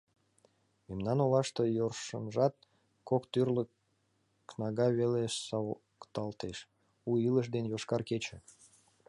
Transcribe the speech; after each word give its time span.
Мемнан 0.87 1.17
олаште 1.25 1.63
йӧршынжат 1.77 2.55
кок 3.09 3.23
тӱрлӧ 3.31 3.63
кнага 4.49 4.87
веле 4.99 5.23
савыкталтеш: 5.47 6.57
«У 7.09 7.11
илыш» 7.27 7.47
ден 7.53 7.65
«Йошкар 7.71 8.01
кече». 8.09 8.37